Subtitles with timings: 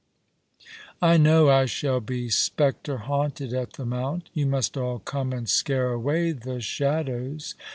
[0.99, 4.31] I know I shall be spectre haunted at the Mount.
[4.35, 7.53] I'ou must all come and scare away the shadows.